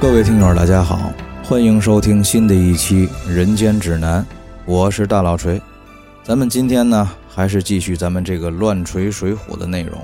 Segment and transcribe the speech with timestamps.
[0.00, 4.22] 各位听友，大家好，欢迎收听新的一期《人间指南》，
[4.64, 5.60] 我是大老锤。
[6.22, 9.98] 咱们今天呢，还是继续咱们这个乱锤水浒的内容。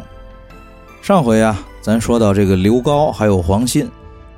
[1.00, 3.88] 上回啊，咱说到这个刘高还有黄信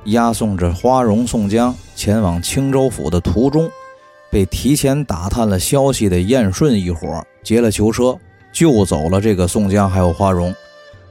[0.05, 3.67] 押送着花荣、宋江前往青州府的途中，
[4.31, 8.15] 被提前打探了消息的燕顺一伙劫了囚车，
[8.53, 10.53] 救走了这个宋江还有花荣。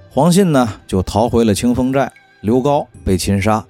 [0.09, 3.65] 黄信呢，就逃回了清风寨，刘高被擒杀。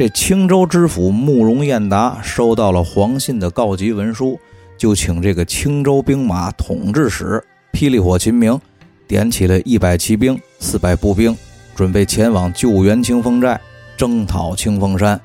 [0.00, 4.40] 这青州知府慕容彦达收到了黄信的告急文书，
[4.78, 8.58] 就请这个青州兵马统制使霹雳火秦明
[9.06, 11.36] 点起了一百骑兵、四百步兵，
[11.74, 13.60] 准备前往救援清风寨，
[13.94, 15.20] 征讨清风山。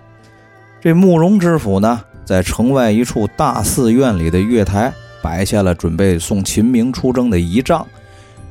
[0.82, 7.88] 这慕容知府呢，在城外一处大寺院里的月台摆下了准备送秦明出征的仪仗，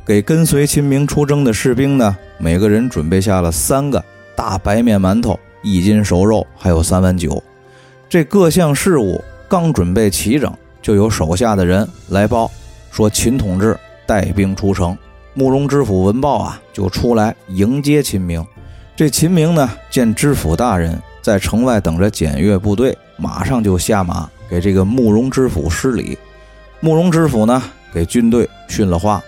[0.06, 4.02] 给跟随秦明出征的士兵呢，每个人准备下了三个
[4.34, 5.38] 大白面馒头。
[5.64, 7.42] 一斤熟肉，还有三碗酒，
[8.08, 12.48] 这各项事务刚准备齐整，就有手下的人来报，
[12.90, 13.76] 说秦同志
[14.06, 14.96] 带兵出城。
[15.32, 18.46] 慕容知府闻报啊，就出来迎接秦明。
[18.94, 26.16] 这秦明呢，见知府大人在城外等着检阅部队，马上就下马给这个慕容知府施礼。
[26.78, 27.60] 慕容知府呢，
[27.92, 29.20] 给军队训了话，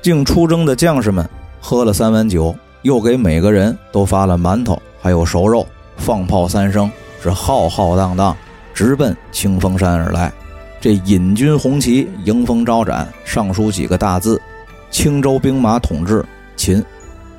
[0.00, 1.28] 竟出征的将士们
[1.60, 5.64] 喝了三碗酒，又给每个人都发了馒头，还有熟肉。
[6.02, 6.90] 放炮三声，
[7.22, 8.36] 是浩浩荡荡
[8.74, 10.32] 直奔清风山而来。
[10.80, 14.40] 这引军红旗，迎风招展，上书几个大字
[14.90, 16.24] ：“青州兵马统制
[16.56, 16.84] 秦。”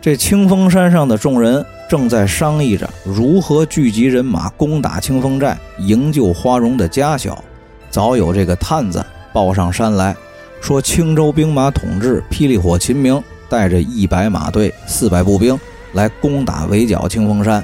[0.02, 7.44] 这清风山上的众人正在商议着如何聚集人马攻打清风寨，营救花荣的家小。
[7.90, 10.16] 早有这个探子报上山来
[10.62, 15.60] 说，青州兵马统制霹雳火秦明带着一百马队、四百步兵
[15.92, 17.62] 来攻打围剿清风山。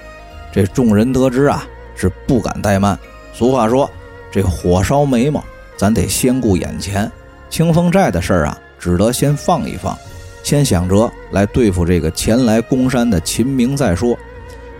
[0.51, 1.65] 这众人得知啊，
[1.95, 2.97] 是不敢怠慢。
[3.33, 3.89] 俗话说
[4.31, 5.43] ：“这火烧眉毛，
[5.77, 7.09] 咱得先顾眼前。
[7.49, 9.97] 清风寨的事儿啊，只得先放一放，
[10.43, 14.17] 先想着来对付这个前来攻山的秦明再说。”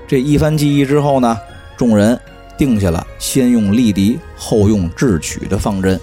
[0.08, 1.38] 这一番记忆之后呢，
[1.78, 2.20] 众人
[2.58, 6.00] 定下了先用力敌，后用智取的方针。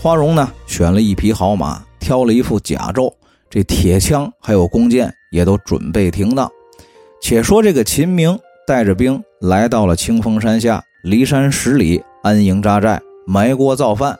[0.00, 3.10] 花荣呢，选了一匹好马，挑了一副甲胄，
[3.48, 6.48] 这铁枪还有弓箭也都准备停当。
[7.20, 8.38] 且说这个秦明。
[8.66, 14.16] 带着兵来到了清风山下，离山十里安营扎寨，埋锅造饭。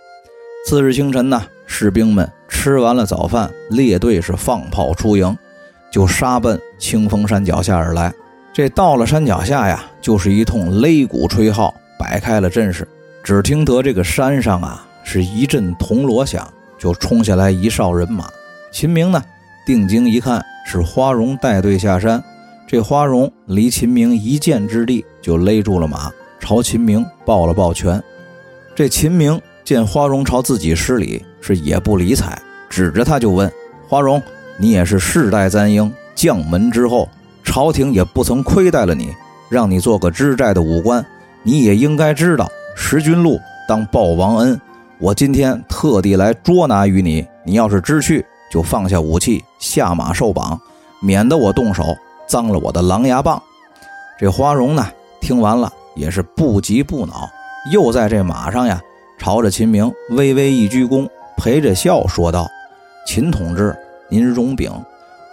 [0.65, 5.37] 次日清晨呢，士兵们吃完了早饭，列队是放炮出营，
[5.91, 8.15] 就杀奔清风山脚下而来。
[8.53, 12.87] 这到了山脚下呀，就是一通擂鼓吹号，摆开了阵势。
[13.25, 16.49] 只听得这个山上啊，是一阵铜锣响，
[16.79, 18.31] 就冲下来一哨人马。
[18.71, 19.21] 秦明呢，
[19.67, 20.41] 定睛一看，
[20.71, 22.23] 是花荣带队下山。
[22.69, 26.11] 这花荣离秦明一箭之地，就勒住了马，
[26.41, 28.03] 朝秦明抱了抱拳。
[28.75, 32.37] 这秦明见花荣朝自己施礼，是也不理睬，
[32.69, 33.51] 指着他就问
[33.89, 34.21] ：“花荣，
[34.59, 37.09] 你也是世代簪缨，将门之后，
[37.45, 39.15] 朝廷也不曾亏待了你，
[39.49, 41.07] 让你做个知寨的武官，
[41.45, 43.39] 你也应该知道识君禄
[43.69, 44.61] 当报王恩。
[44.99, 50.61] 我今天特地来捉拿于你，你要是知趣，就放下武器，下马受绑，
[51.01, 53.41] 免得我动手。”脏了我的狼牙棒，
[54.19, 54.87] 这花荣呢，
[55.21, 57.29] 听完了也是不急不恼，
[57.73, 58.81] 又在这马上呀，
[59.19, 62.49] 朝着秦明微微一鞠躬，陪着笑说道
[63.07, 63.77] ：“秦同志，
[64.09, 64.71] 您容禀，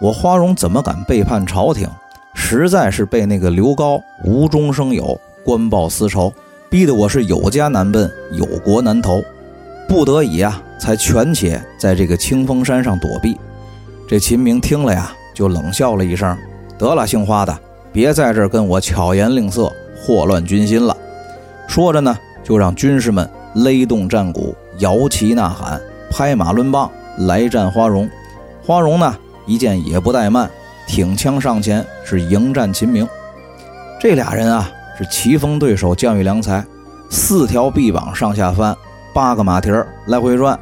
[0.00, 1.88] 我花荣怎么敢背叛朝廷？
[2.34, 6.32] 实在是被那个刘高无中生有，官报私仇，
[6.68, 9.22] 逼得我是有家难奔，有国难投，
[9.88, 13.38] 不得已呀，才权且在这个清风山上躲避。”
[14.06, 16.36] 这秦明听了呀，就冷笑了一声。
[16.78, 17.56] 得了，姓花的，
[17.92, 20.96] 别在这儿跟我巧言令色，祸乱军心了。
[21.68, 25.80] 说着呢，就让军士们勒动战鼓，摇旗呐喊，
[26.10, 28.08] 拍马抡棒来战花荣。
[28.66, 29.16] 花荣呢，
[29.46, 30.50] 一见也不怠慢，
[30.86, 33.06] 挺枪上前是迎战秦明。
[34.00, 36.64] 这俩人啊，是棋逢对手，将遇良才。
[37.10, 38.76] 四条臂膀上下翻，
[39.14, 40.58] 八个马蹄儿来回转，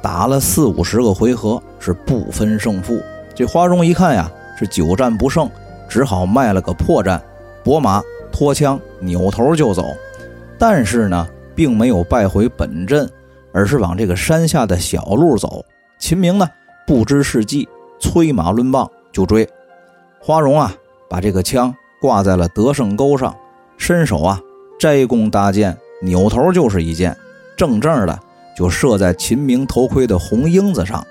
[0.00, 2.98] 打了四五十个回合，是不分胜负。
[3.34, 4.30] 这花荣一看呀。
[4.62, 5.50] 是久战不胜，
[5.88, 7.20] 只好卖了个破绽，
[7.64, 8.00] 拨马
[8.30, 9.84] 脱枪，扭头就走。
[10.56, 13.10] 但是呢，并没有败回本阵，
[13.52, 15.64] 而是往这个山下的小路走。
[15.98, 16.48] 秦明呢，
[16.86, 17.68] 不知是计，
[17.98, 19.48] 催马抡棒就追。
[20.20, 20.72] 花荣啊，
[21.10, 23.36] 把这个枪挂在了得胜钩上，
[23.76, 24.40] 伸手啊
[24.78, 27.16] 摘弓搭箭，扭头就是一箭，
[27.56, 28.16] 正正的
[28.56, 31.04] 就射在秦明头盔的红缨子上，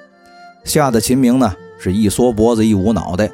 [0.63, 1.53] 吓得秦明呢。
[1.83, 3.27] 是一缩脖子，一捂脑袋，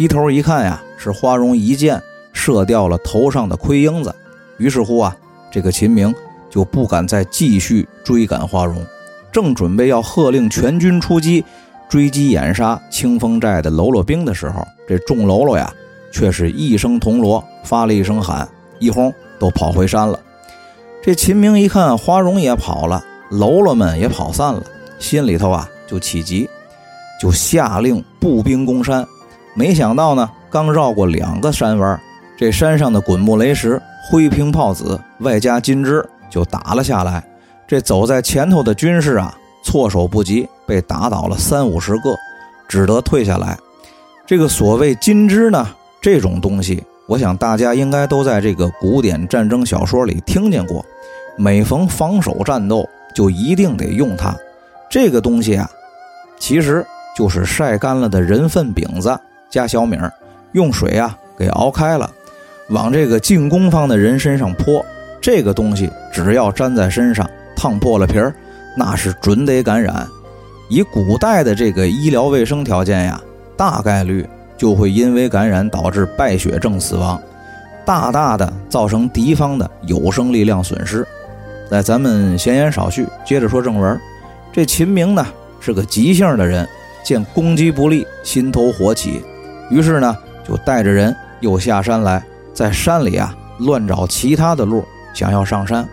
[0.00, 2.02] 低头一看呀，是花荣一箭
[2.32, 4.14] 射掉了头上的盔缨子，
[4.56, 5.14] 于是乎啊，
[5.52, 6.14] 这个秦明
[6.48, 8.82] 就不敢再继续追赶花荣，
[9.30, 11.44] 正准备要喝令全军出击，
[11.86, 15.70] 追击掩杀清风寨的喽啰兵的时候，这众喽啰呀，
[16.10, 18.48] 却是一声铜锣发了一声喊，
[18.78, 20.18] 一哄都跑回山了。
[21.02, 24.62] 这秦明一看花荣也跑了，喽啰们也跑散了，
[24.98, 26.48] 心里头啊就起急，
[27.20, 29.06] 就下令步兵攻山。
[29.54, 32.00] 没想到呢，刚绕过两个山弯。
[32.36, 37.22] 这山上的滚木雷石、灰瓶炮子，外加金枝，就打了下来。
[37.66, 42.16] 这走在前头的军士啊，措手不及，被打倒了三五十个，
[42.66, 43.58] 只得退下来。
[44.26, 45.68] 这个所谓金枝呢，
[46.00, 50.84] 这种东西，我想大家应该都在这个古典战争小说里听见过。
[51.36, 54.34] 每逢防守战斗，就一定得用它。
[54.88, 55.70] 这个东西啊，
[56.38, 59.18] 其实就是晒干了的人粪饼子
[59.50, 60.10] 加小米儿，
[60.52, 62.08] 用水啊给熬开了。
[62.70, 64.84] 往这个进攻方的人身上泼，
[65.20, 68.32] 这个东西只要粘在身上，烫破了皮儿，
[68.76, 70.06] 那是准得感染。
[70.68, 73.20] 以古代的这个医疗卫生条件呀，
[73.56, 74.24] 大概率
[74.56, 77.20] 就会因为感染导致败血症死亡，
[77.84, 81.04] 大大的造成敌方的有生力量损失。
[81.68, 84.00] 在咱们闲言少叙，接着说正文。
[84.52, 85.26] 这秦明呢
[85.60, 86.68] 是个急性的人，
[87.02, 89.24] 见攻击不利，心头火起，
[89.70, 92.22] 于是呢就带着人又下山来。
[92.52, 94.84] 在山里啊，乱找其他的路，
[95.14, 95.88] 想要上山。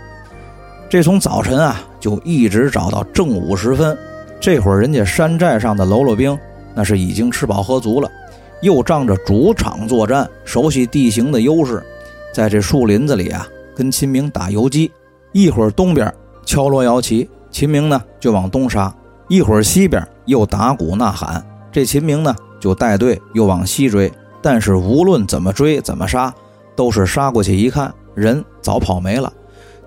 [0.89, 3.97] 这从早晨啊，就一直找到正午时分。
[4.41, 6.37] 这会儿，人家山寨上的喽啰兵
[6.73, 8.09] 那是已经吃饱喝足了，
[8.61, 11.81] 又仗着主场作战，熟悉地形的优势，
[12.33, 14.91] 在这树林子里啊，跟秦明打游击。
[15.31, 16.11] 一会儿东边
[16.45, 18.91] 敲锣摇旗，秦明呢就往东杀；
[19.29, 24.11] 一会儿西边又打鼓呐喊，这秦明呢就带队又往西追。
[24.41, 26.33] 但是无论怎么追，怎么杀。
[26.75, 29.33] 都是杀过去一看，人早跑没了，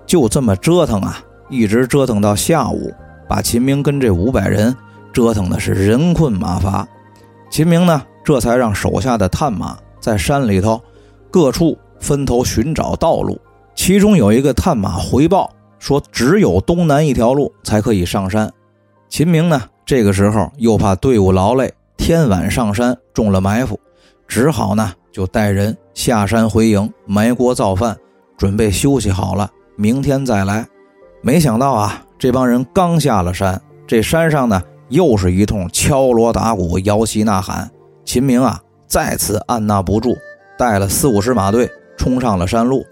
[0.05, 2.93] 就这么折腾啊，一直折腾到下午，
[3.29, 4.75] 把秦明跟这五百人
[5.13, 6.85] 折腾的是人困马乏。
[7.49, 10.81] 秦明呢，这才让手下的探马在山里头
[11.31, 13.39] 各处分头寻找道路。
[13.73, 18.51] 其中有一个探马回报说，只有东南一条路才可以上山。
[19.07, 23.79] 秦明呢，这个时候又怕队伍劳累，天晚上山中了埋伏，
[24.27, 24.91] 只好呢。
[25.11, 27.95] 就带人下山回营埋锅造饭，
[28.37, 30.65] 准备休息好了，明天再来。
[31.21, 34.59] 没想到啊，这帮人刚下了山，这山上呢
[34.89, 37.69] 又是一通敲锣打鼓、摇旗呐喊。
[38.03, 40.17] 秦明啊再次按捺不住，
[40.57, 42.83] 带了四五十马队冲上了山路，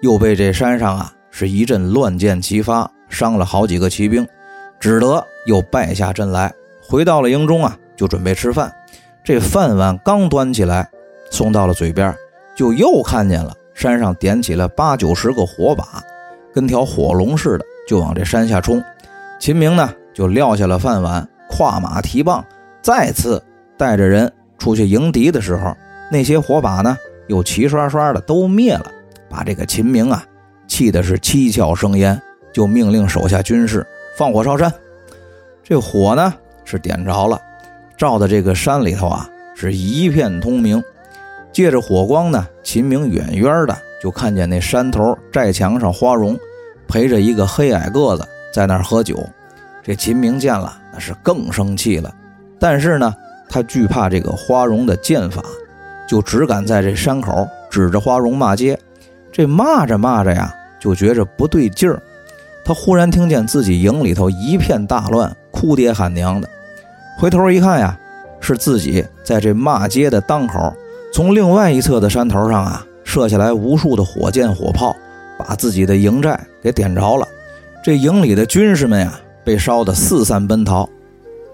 [0.00, 4.26] 又被这山上啊是一阵乱箭齐发，伤了好几个骑兵，
[4.80, 6.50] 只得又败下阵来。
[6.88, 8.72] 回到了营中啊，就准备吃饭。
[9.22, 10.88] 这饭碗刚端起来。
[11.30, 12.14] 送到了嘴边，
[12.54, 16.00] 就又看见了山上点起了八九十个火把，
[16.52, 18.80] 跟条火龙似的，就往这山下冲。
[19.40, 22.44] 秦明呢，就撂下了饭碗，跨马提棒，
[22.80, 23.42] 再次
[23.76, 25.76] 带着人出去迎敌的时候，
[26.08, 28.86] 那些火把呢，又齐刷刷的都灭了，
[29.28, 30.24] 把这个秦明啊，
[30.68, 32.20] 气的是七窍生烟，
[32.52, 33.84] 就命令手下军士
[34.16, 34.72] 放火烧山。
[35.64, 36.32] 这火呢
[36.64, 37.40] 是点着了，
[37.96, 40.82] 照的这个山里头啊，是一片通明。
[41.52, 46.36] 借着火光呢，秦明远远的就看见那山头寨墙上，花荣
[46.88, 49.24] 陪着一个黑矮个子在那儿喝酒。
[49.82, 52.12] 这秦明见了，那是更生气了。
[52.58, 53.14] 但是呢，
[53.48, 55.42] 他惧怕这个花荣的剑法，
[56.08, 58.76] 就只敢在这山口指着花荣骂街。
[59.30, 62.02] 这骂着骂着呀，就觉着不对劲儿。
[62.64, 66.48] 他忽然听见自己营里头一片大乱，哭爹喊娘的。
[67.16, 67.98] 回头一看呀，
[68.40, 70.72] 是自己在这骂街的当口。
[71.12, 74.94] 从另外一侧的山头上啊，射下来无数的火箭火炮，
[75.38, 77.26] 把自己的营寨给点着了。
[77.84, 79.12] 这营里的军士们呀，
[79.44, 80.88] 被烧得四散奔逃。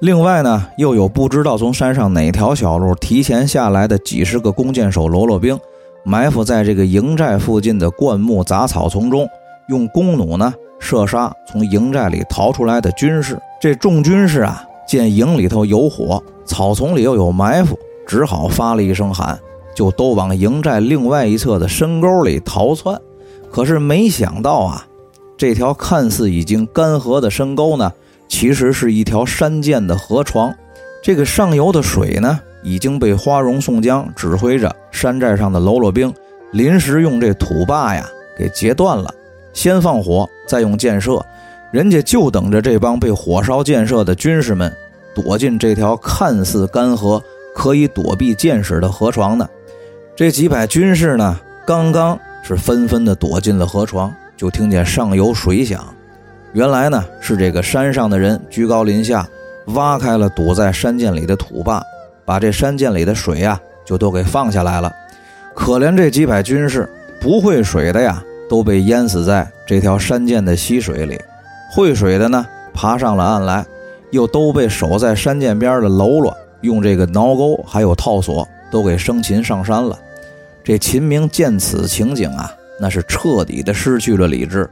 [0.00, 5.60] 另外呢，又有不知道从山上哪条小路提前下来的几十个弓箭手喽啰兵，
[6.04, 9.28] 埋伏在这个营寨附近的灌木杂草丛中，
[9.68, 13.38] 用弓弩呢射杀从营寨里逃出来的军士。
[13.60, 19.38] 这众军士啊，见营里头有火，草丛里又有埋伏，只好发了一声喊。
[19.72, 23.00] 就都往营寨另外一侧的深沟里逃窜，
[23.52, 24.84] 可是没想到啊，
[25.38, 27.92] 这条看似已经干涸的深沟呢，
[28.26, 30.52] 其实是一条山涧的河床。
[31.04, 36.12] 这个上游的水呢，已经被花荣、宋江指挥着山寨上的喽啰兵
[36.50, 38.04] 临时用这土坝呀
[38.36, 39.08] 给截断了，
[39.52, 41.24] 先放火，再用箭射。
[41.70, 44.76] 人家就等着这帮被火烧箭射的军士们
[45.14, 47.22] 躲进这条看似干涸、
[47.54, 49.48] 可以躲避箭矢的河床呢。
[50.16, 55.82] 这几百军士呢，刚刚是纷纷的躲进了河床，就听见上游水响。
[56.52, 59.26] 原来呢是这个山上的人居高临下，
[59.66, 61.82] 挖开了堵在山涧里的土坝，
[62.24, 64.92] 把这山涧里的水呀就都给放下来了。
[65.54, 66.88] 可怜这几百军士
[67.20, 71.16] 不会水的呀，都被淹死在这条山涧的溪水里；
[71.72, 73.64] 会水的呢，爬上了岸来，
[74.10, 79.98] 又都被守在山涧边的喽啰用这个挠钩还有套索都给生擒上山了。
[80.62, 84.68] 这秦明见此情景啊，那是彻底的失去了理智，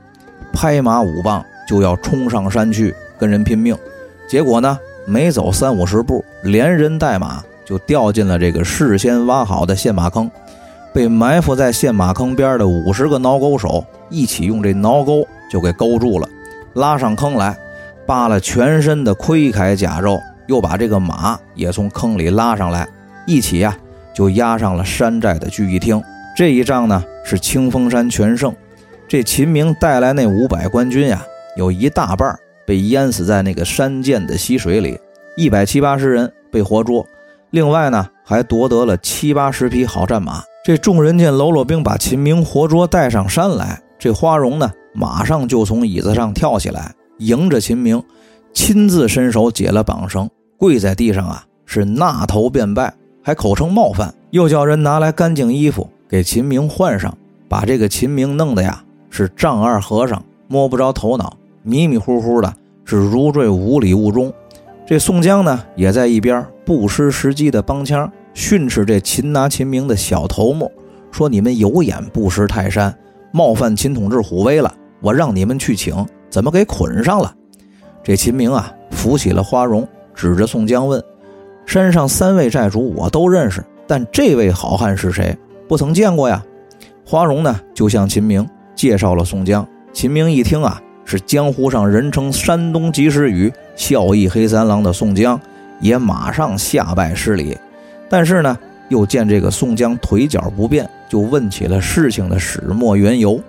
[0.53, 1.45] 拍马舞棒。
[1.69, 3.77] 就要冲上山去跟人拼命，
[4.27, 10.31] 结果呢，没走三五十步，连人带马就掉进了这个事先挖好的陷马坑，
[10.95, 16.27] 被埋伏在陷马坑边的五十个挠钩手一起用这挠钩就给勾住了，
[16.73, 17.55] 拉上坑来，
[18.09, 22.89] 扒了全身的盔铠甲胄，又把这个马也从坑里拉上来，
[23.27, 23.77] 一起呀
[24.15, 26.03] 就押上了山寨的聚义厅。
[26.35, 28.51] 这一仗呢是清风山全胜，
[29.07, 31.23] 这秦明带来那五百官军呀。
[31.55, 32.35] 有一大半
[32.67, 34.99] 被淹死在那个山涧的溪水里，
[35.37, 37.07] 一百七八十人被活捉，
[37.51, 40.43] 另外呢还夺得了七八十匹好战马。
[40.65, 48.03] 这众人见喽啰兵把秦明活捉带上山来，这花荣呢马上就从椅子上跳起来，迎着秦明，
[48.53, 57.17] 亲自伸手解了绑绳，跪在地上啊是纳头便拜，还口称冒犯，又叫人拿来干净衣服给秦明换上，
[57.49, 61.37] 把这个秦明弄得呀是丈二和尚摸不着头脑。
[61.63, 64.33] 迷迷糊糊的，是如坠五里雾中。
[64.87, 70.71] 这宋江呢，也在一边不失时机的帮腔训斥这擒拿秦明的小头目，
[71.11, 72.97] 说：“你们有眼不识泰山，
[73.33, 74.73] 冒犯秦统治虎威了。
[75.01, 77.35] 我让你们去请，怎么给捆上了？”
[78.03, 81.03] 这秦明啊，扶起了花荣，指着宋江问
[81.67, 85.37] ：“山上三位寨主我都认识，但这位好汉是谁？
[85.67, 86.43] 不曾见过呀。”
[87.05, 89.67] 花荣呢，就向秦明介绍了宋江。
[89.93, 90.81] 秦明一听啊。
[91.11, 95.41] 是江湖上人称山东及时雨、孝义黑三郎的宋江，
[95.81, 97.57] 也马上下拜施礼。
[98.11, 98.59] 但是呢，
[98.91, 103.41] 又见这个宋江腿脚不便，就问起了事情的始末缘由。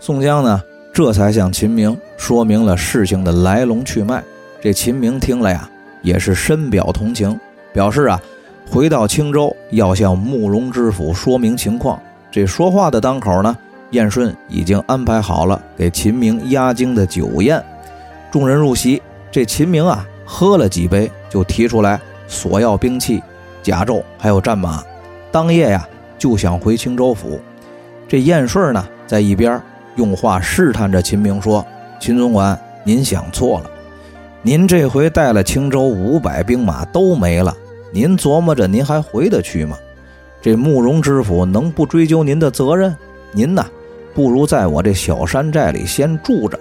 [0.00, 0.58] 宋江呢，
[0.94, 4.22] 这才向秦明说明了事情的来龙去脉。
[4.60, 5.68] 这秦明听了呀，
[6.02, 7.38] 也是深表同情，
[7.72, 8.22] 表示啊，
[8.70, 12.00] 回到青州要向慕容知府说明情况。
[12.30, 13.54] 这说话的当口呢。
[13.90, 17.62] 燕顺已经安排好了给秦明压惊的酒宴，
[18.30, 19.00] 众人入席。
[19.30, 23.22] 这秦明啊，喝了几杯，就提出来索要兵器、
[23.62, 24.82] 甲胄还有战马。
[25.30, 25.86] 当夜呀，
[26.18, 27.40] 就想回青州府。
[28.08, 29.60] 这燕顺呢，在一边
[29.96, 31.64] 用话试探着秦明说
[32.00, 33.70] ：“秦总管，您想错了。
[34.42, 37.56] 您这回带了青州五百兵马都没了，
[37.92, 39.76] 您琢磨着您还回得去吗？
[40.42, 42.94] 这慕容知府能不追究您的责任？
[43.32, 43.64] 您呢？”
[44.14, 46.56] 不如在我这小山寨里先住着。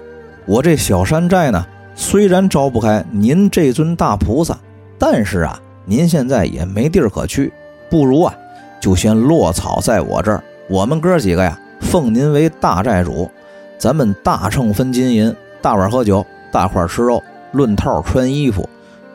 [0.48, 1.64] 我这小山寨呢，
[1.94, 4.58] 虽然招不开您这尊大菩萨，
[4.98, 7.54] 但是啊，您现在也没地儿可去。
[7.92, 8.34] 不如啊，
[8.82, 10.44] 就先落草在我这儿。
[10.68, 13.30] 我们哥几个呀，奉您为大寨主，
[13.78, 17.22] 咱们大秤分金银，大碗喝酒，大块吃肉，
[17.52, 18.68] 论套穿衣服，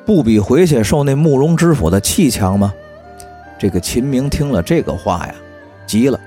[0.06, 2.72] 不比回去受那慕容知府的气强吗？
[3.58, 5.34] 这个秦明听了这个话呀，
[5.86, 6.20] 急了，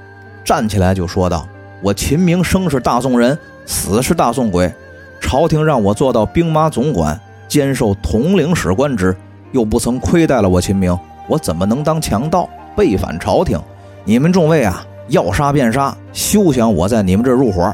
[0.43, 1.47] 站起来就说道。
[1.81, 4.71] 我秦明生是大宋人，死是大宋鬼。
[5.19, 9.15] 朝廷让我做到兵马总管，兼受统领使官职，
[9.51, 10.95] 又不曾亏待了我秦明，
[11.27, 13.59] 我怎么能当强盗背反朝廷？
[14.03, 17.73] 你们众位啊，要杀便杀，休想我在你们这儿入伙。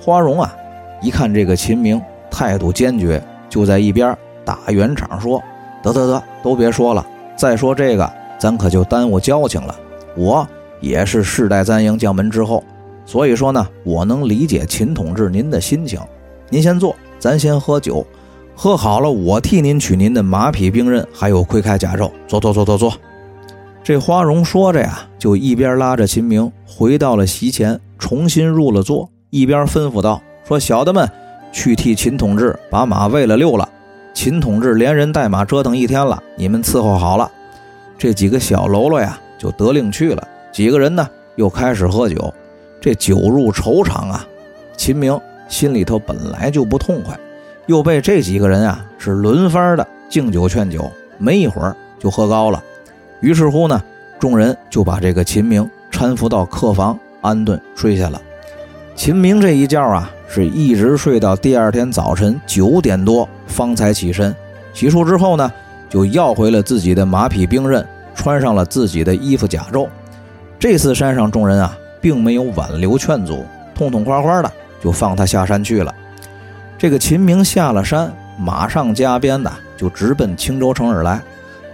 [0.00, 0.54] 花荣啊，
[1.00, 5.42] 一看这个秦明态度坚决，就在一边打圆场说
[5.80, 7.06] ：“得得得，都别说了，
[7.36, 9.74] 再说这个，咱可就耽误交情了。
[10.16, 10.46] 我
[10.80, 12.62] 也是世代簪缨将门之后。”
[13.06, 16.00] 所以说呢，我能理解秦统治您的心情。
[16.50, 18.04] 您先坐，咱先喝酒，
[18.56, 22.10] 喝好了，我替您取您的马匹兵刃，还有盔铠甲胄。
[22.26, 22.92] 坐坐坐坐坐。
[23.86, 31.08] 这花荣说着呀，就一边拉着秦明回到了席前，重新入了座，一边吩咐道：“说小的们，
[31.52, 33.68] 去替秦统治把马喂了溜了。
[34.12, 37.30] 秦统治连人带马折腾一天了，你们伺候好了。”
[37.96, 40.28] 这几个小喽啰呀，就得令去了。
[40.50, 42.34] 几个人呢，又开始喝酒。
[42.80, 44.26] 这酒入愁肠啊，
[44.76, 45.16] 秦明
[45.48, 47.16] 心里头本来就不痛快，
[47.66, 52.60] 又被这几个人啊是轮番的敬酒劝酒，没一会儿就喝高了。
[53.20, 53.82] 于是乎呢，
[54.18, 58.20] 众人就把这个秦明搀扶到客房安顿睡下了。
[58.94, 64.34] 秦明这一觉啊，是一直睡到第二天早晨九点多方才起身。
[64.72, 65.52] 洗漱之后呢，
[65.88, 69.88] 就要回了自己的马匹兵刃，穿上了自己的衣服甲胄。
[70.58, 71.76] 这次山上众人啊。
[71.98, 73.44] 并没有挽留劝阻，
[73.74, 75.92] 痛痛快快的就放他下山去了。
[76.78, 81.20] 这个秦明下了山，马上加鞭的就直奔青州城而来。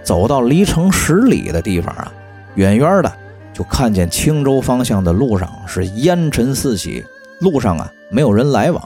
[0.03, 2.11] 走到离城十里的地方啊，
[2.55, 3.11] 远远的
[3.53, 7.03] 就看见青州方向的路上是烟尘四起，
[7.39, 8.83] 路上啊没有人来往，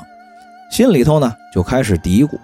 [0.70, 2.38] 心里头呢就开始嘀咕。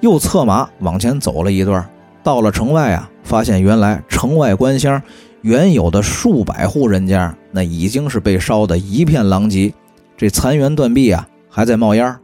[0.00, 1.84] 又策马往前走了一段，
[2.22, 5.02] 到了城外啊，发现原来城外官乡
[5.40, 9.72] 原有的数百户人家，那已经是被烧得一片狼藉，
[10.16, 12.14] 这残垣断壁啊还在冒烟，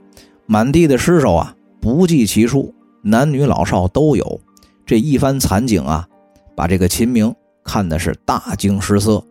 [0.46, 4.40] 满地的尸首啊不计其数，男女老少都有。
[4.84, 6.06] 这一番惨景啊，
[6.54, 7.34] 把这个秦明
[7.64, 9.22] 看的是大惊失色。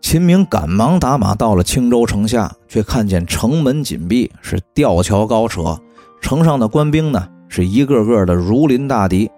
[0.00, 5.76] 秦明赶忙打马到了青州城下，却看见城门紧闭，是吊桥高扯，
[6.20, 9.30] 城上的官兵呢是一个个的如临大敌。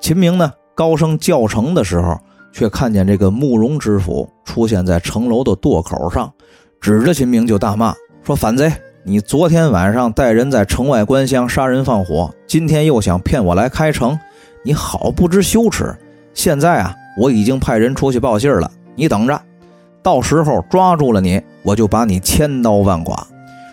[0.00, 2.18] 秦明呢高声叫城的时候，
[2.50, 6.32] 却看见这个慕容知府出现在城楼的垛口上，
[6.80, 8.72] 指着秦明就大骂说：“反贼！
[9.04, 14.18] 你昨天晚上带人在城外关厢杀人放火，今天又想骗我来开城。”
[14.62, 15.94] 你好不知羞耻！
[16.34, 19.40] 现在啊，我已经派人出去报信了，你等着，
[20.02, 23.26] 到时候抓住了你，我就把你千刀万剐。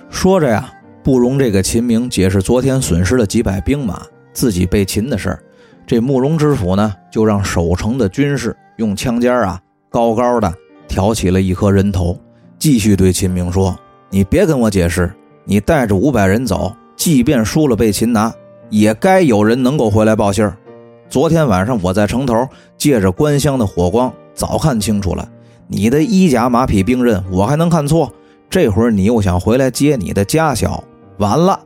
[0.10, 4.01] 说着呀，不容这个秦明解释昨天损失了几百兵马，
[4.32, 5.39] 自己被擒的事儿。
[5.86, 10.53] 这慕容知府呢，就让守城的军士用枪尖啊，高高的
[10.88, 12.17] 挑起了一颗人头，
[12.58, 13.77] 继续对秦明说
[14.10, 15.13] ：“你别跟我解释，
[15.44, 18.34] 你带着五百人走，即便输了被擒拿，
[18.70, 20.58] 也该有人能够回来报信儿。”
[21.10, 22.48] 昨天晚上我在城头
[22.78, 25.28] 借着官乡的火光，早看清楚了，
[25.68, 28.12] 你的衣甲马匹兵刃，我还能看错？
[28.50, 30.84] 这会儿你又想回来接你的家小，
[31.18, 31.58] 完了，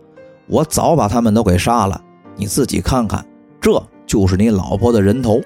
[0.48, 2.00] 我早把他们都给杀了。
[2.36, 3.26] 你自己看看，
[3.60, 5.42] 这就是你老婆的人头。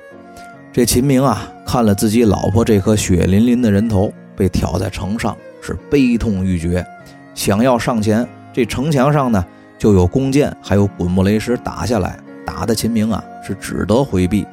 [0.73, 6.85] 这秦明啊，看了自己老婆这颗血淋淋的人头被挑在城上，是悲痛欲绝，
[7.33, 8.27] 想要上前。
[8.51, 9.45] 这城墙上呢，
[9.77, 12.19] 就有弓箭，还有滚木雷石打下来。
[12.45, 14.43] 打的秦明啊，是只得回避，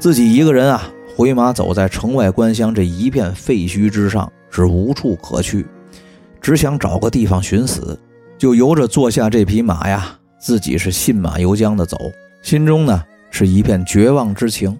[0.00, 0.82] 自己一个人啊，
[1.16, 5.64] 回马走在城外关乡这一片废墟之上，是无处可去，
[6.40, 7.96] 只想找个地方寻死，
[8.36, 11.96] 就由着坐下这匹马呀，自己是信马由缰的走，
[12.42, 14.76] 心中呢是一片绝望之情，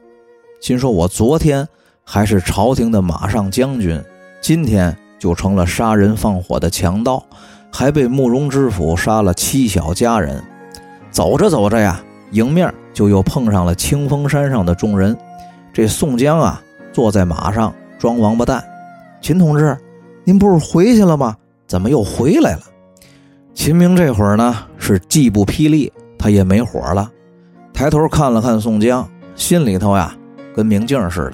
[0.61, 1.66] 心说我昨天
[2.02, 4.02] 还是朝廷的马上将军，
[4.40, 7.24] 今天就成了杀人放火的强盗，
[7.72, 10.42] 还被慕容知府杀了妻小家人，
[11.12, 12.02] 走着走着呀。
[12.37, 15.16] 迎面就又碰上了清风山上的众人，
[15.72, 18.62] 这宋江啊坐在马上装王八蛋。
[19.22, 19.75] 秦同志，
[20.22, 21.35] 您不是回去了吗？
[21.66, 22.61] 怎么又回来了？
[23.55, 27.11] 秦明这会儿呢是既不霹雳，他也没火了，
[27.72, 30.14] 抬头看了看宋江，心里头呀
[30.55, 31.33] 跟明镜似的。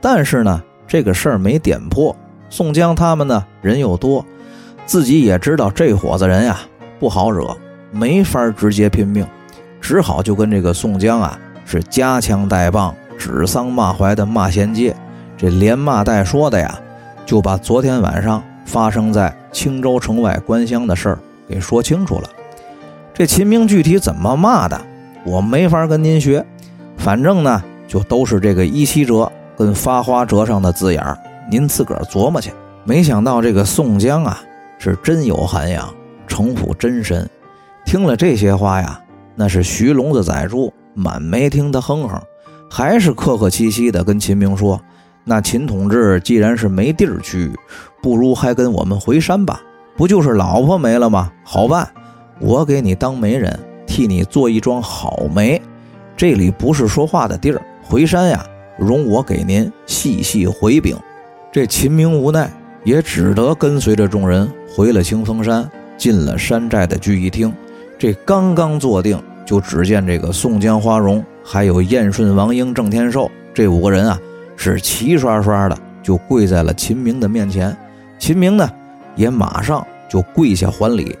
[0.00, 2.14] 但是呢这个事儿没点破，
[2.48, 4.24] 宋江他们呢人又多，
[4.86, 6.60] 自己也知道这伙子人呀
[7.00, 7.56] 不好惹，
[7.90, 9.26] 没法直接拼命。
[9.88, 14.94] 只好就跟这个宋江啊是夹枪带棒、指桑骂槐的骂仙界，
[15.34, 16.78] 这连骂带说的呀，
[17.24, 22.28] 就把昨天晚上发生在青州城外关乡的事儿给说清楚了。
[23.14, 24.78] 这秦明具体怎么骂的，
[25.24, 26.44] 我没法跟您学，
[26.98, 31.16] 反正呢就都是这个一七折跟发花折上的字眼儿，
[31.50, 32.52] 您自个儿琢磨去。
[32.84, 34.38] 没想到这个宋江啊
[34.78, 35.88] 是真有涵养，
[36.26, 37.26] 城府真深，
[37.86, 39.00] 听了这些话呀。
[39.40, 42.20] 那是徐龙的宰猪，满没听他哼哼，
[42.68, 44.80] 还是客客气气的跟秦明说
[45.22, 47.52] ：“那秦同志既然是没地儿去，
[48.02, 49.60] 不如还跟我们回山吧？
[49.96, 51.30] 不就是老婆没了吗？
[51.44, 51.88] 好办，
[52.40, 55.62] 我给你当媒人，替你做一桩好媒。
[56.16, 58.44] 这里不是说话的地儿，回山呀，
[58.76, 60.96] 容我给您细细回禀。”
[61.52, 62.50] 这秦明无奈，
[62.82, 67.54] 也只得跟随着众人回了清风山，进了山寨的聚义厅。
[68.00, 74.20] 这刚刚坐定，就只见这个宋江、花荣，还有燕顺、王英、郑天寿这五个人啊，
[74.58, 77.74] 是齐刷刷的就跪在了秦明的面前。
[78.18, 78.70] 秦明呢，
[79.16, 81.16] 也马上就跪下还礼。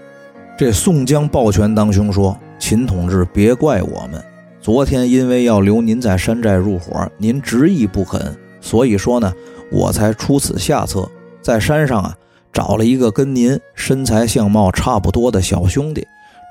[0.58, 4.22] 这宋江抱拳当胸说：“秦同志，别怪我们，
[4.60, 9.32] 昨天因为要留您在山寨入伙，您执意不肯，所以说呢，
[9.72, 11.10] 我才出此下策，
[11.40, 12.14] 在山上啊
[12.52, 16.06] 找了一个跟您身材相貌差不多的小兄弟。”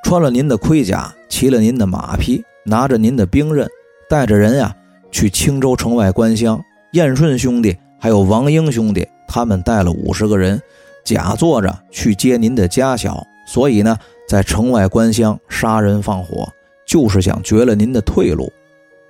[0.08, 3.68] 穿了您的盔甲，骑了您的马匹，拿着您的兵刃，
[4.10, 4.74] 带着人呀
[5.12, 6.64] 去青州城外关乡。
[6.94, 10.62] 燕顺兄弟还有王英兄弟，他们带了五十个人，
[11.04, 13.22] 假坐着去接您的家小。
[13.46, 13.98] 所以呢，
[14.30, 16.48] 在城外关乡杀人放火，
[16.88, 18.50] 就是想绝了您的退路。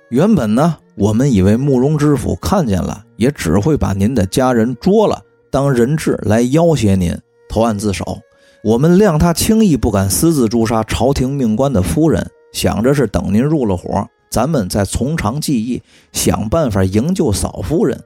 [0.08, 7.16] 原本呢，我们以为慕容知府看见了，也只会把您的家人捉了，当人质来要挟您
[7.48, 8.18] 投案自首。
[8.64, 15.80] 我们谅他轻易不敢私自诛杀朝廷命官的夫人，想着是等您入了伙，咱们再从长计议，
[16.12, 17.98] 想办法营救嫂夫人。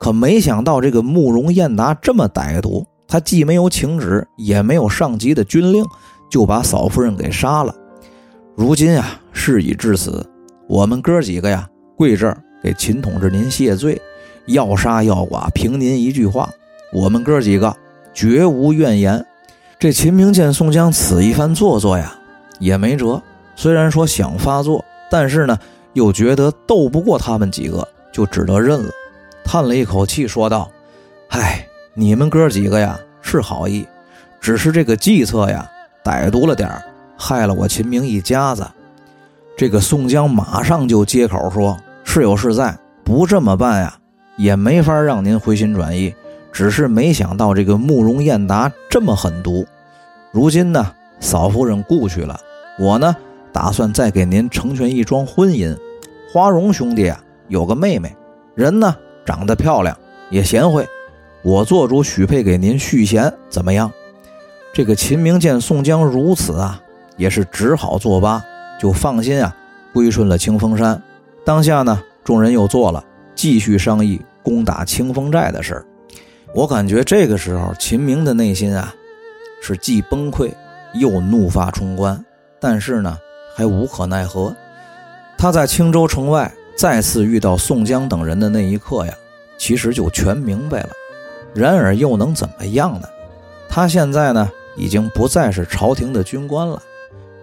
[0.00, 5.84] 可没想到这个慕容燕达这么歹毒，他既没有请旨，也没有上级的军令，
[6.28, 7.72] 就把嫂夫人给杀了。
[8.56, 10.26] 如今啊，事已至此，
[10.68, 14.00] 我们哥几个呀，跪这儿给秦同志您谢罪，
[14.46, 16.50] 要杀要剐，凭您一句话，
[16.92, 17.72] 我们哥几个
[18.12, 19.24] 绝无怨言。
[19.80, 22.14] 这秦明见宋江此一番做作呀，
[22.58, 23.22] 也没辙。
[23.56, 25.58] 虽然说想发作，但是呢，
[25.94, 28.90] 又觉得斗不过他们几个，就只得认了。
[29.42, 30.70] 叹了一口气，说道
[31.32, 33.88] ：“唉，你们哥几个呀，是好意，
[34.38, 35.66] 只是这个计策呀，
[36.04, 36.70] 歹毒了点
[37.16, 38.66] 害了我秦明一家子。”
[39.56, 43.94] 这个宋江马上就接口说：“是有是在，不这么办呀，
[44.36, 46.14] 也没法让您回心转意。”
[46.52, 49.66] 只是没想到这个慕容燕达这么狠毒，
[50.32, 52.38] 如今呢，嫂夫人故去了，
[52.78, 53.14] 我呢
[53.52, 55.76] 打算再给您成全一桩婚姻。
[56.32, 58.14] 花荣兄弟啊，有个妹妹，
[58.54, 59.96] 人呢长得漂亮，
[60.30, 60.86] 也贤惠，
[61.42, 63.90] 我做主许配给您续弦，怎么样？
[64.72, 66.80] 这个秦明见宋江如此啊，
[67.16, 68.44] 也是只好作罢，
[68.78, 69.56] 就放心啊，
[69.92, 71.02] 归顺了清风山。
[71.44, 75.84] 当下呢，众人又做了继续商议攻打清风寨的事儿。
[76.52, 78.92] 我感觉这个时候，秦明的内心啊，
[79.62, 80.50] 是既崩溃
[80.94, 82.24] 又怒发冲冠，
[82.58, 83.16] 但是呢，
[83.54, 84.54] 还无可奈何。
[85.38, 89.14] 他在青州城外再次遇到宋江等人的那一刻呀，
[89.58, 90.90] 其实就全明白了。
[91.54, 93.08] 然而又能怎么样呢？
[93.68, 96.82] 他现在呢，已经不再是朝廷的军官了，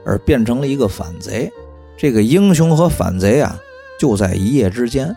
[0.06, 1.50] 而变成了一个反贼。
[1.96, 3.58] 这个英雄和反贼啊，
[3.98, 5.15] 就在一夜之间。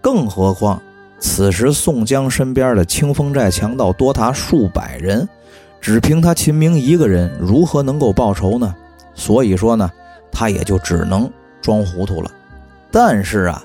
[0.00, 0.82] 更何况。
[1.18, 5.28] 此时，宋江身边的清风寨强盗多达数百人，
[5.80, 8.74] 只凭他秦明一个人，如何能够报仇呢？
[9.14, 9.90] 所以说呢，
[10.30, 11.30] 他也就只能
[11.62, 12.30] 装糊涂了。
[12.90, 13.62] 但是啊，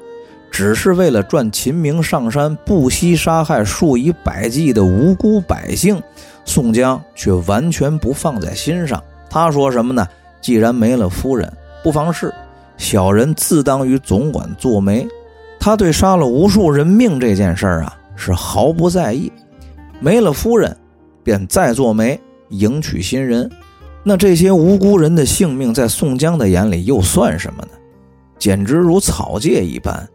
[0.50, 6.02] 只是为了赚秦明上山，不惜杀害数以百计的无辜百姓，
[6.46, 9.02] 宋江却完全不放在心上。
[9.30, 10.08] 他说什么呢？
[10.42, 11.52] 既然没了夫人，
[11.84, 12.34] 不妨事，
[12.78, 15.08] 小人自当于总管做媒。
[15.64, 19.32] 他对杀了无数人命这件事儿啊是毫不在意，
[20.00, 20.76] 没了夫人，
[21.24, 22.20] 便再做媒
[22.50, 23.48] 迎娶新人。
[24.04, 27.70] 那这些无辜人的性命，在宋江的眼里又算什么呢？
[28.40, 30.10] 简直如草芥一般。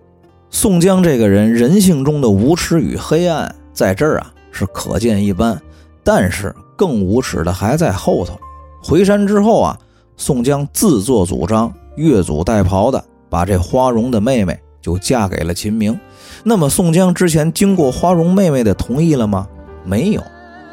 [0.51, 5.57] 宋江这个人人性中的无耻与黑暗，在这儿啊是可见一斑。
[6.03, 8.37] 但是更无耻的还在后头。
[8.83, 9.79] 回山之后啊，
[10.17, 14.59] 宋江自作主张，越俎代庖的把这花荣的妹妹。
[14.87, 15.99] 就嫁给了秦明，
[16.44, 19.49] 那么宋江之前经过花荣妹妹的同意了吗？
[19.85, 20.22] 没有。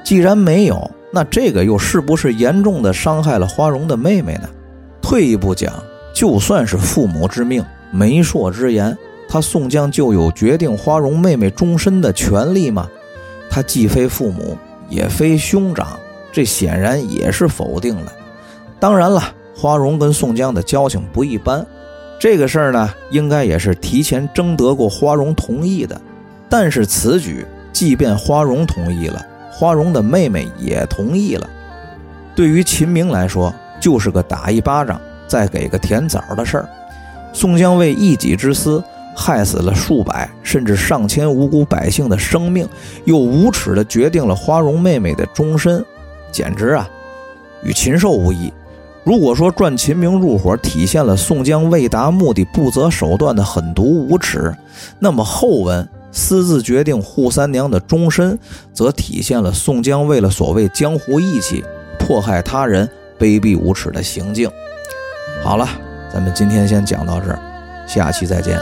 [0.03, 4.47] 既然没有，那这个又是不是严重的伤害了花荣的妹妹呢？
[5.01, 5.73] 退一步讲，
[6.13, 8.95] 就算是父母之命、媒妁之言，
[9.27, 12.87] 他宋江就有决定花荣妹妹终身的权利吗？
[13.49, 14.55] 他既非父母，
[14.89, 15.97] 也非兄长，
[16.31, 18.13] 这显然也是否定了。
[18.79, 19.23] 当然了，
[19.55, 21.65] 花荣跟宋江的交情不一般。
[22.23, 25.99] 这个事儿呢，应该也是提前征得过花荣同意的，
[26.47, 31.49] 但是此举即便花荣同意了，花荣的妹妹也同意了，
[32.33, 36.69] 对于秦明来说就是个打一巴掌再给个甜枣的事儿。
[37.33, 38.81] 宋江为一己之私
[39.13, 42.65] 害死了数百甚至上千无辜百姓的生命，
[43.03, 45.83] 又无耻地决定了花荣妹妹的终身，
[46.31, 46.89] 简直啊，
[47.63, 48.49] 与禽兽无异。
[49.03, 54.55] 如果说赚秦明入伙体现了宋江为达目的不择手段的狠毒无耻，
[54.97, 58.39] 那么后文私自决定扈三娘的终身，
[58.73, 61.65] 则体现了宋江为了所谓江湖义气，
[61.99, 62.89] 迫害他人
[63.19, 64.49] 卑鄙无耻的行径。
[65.43, 65.67] 好了，
[66.11, 67.39] 咱们今天先讲到这儿，
[67.85, 68.57] 下期再见。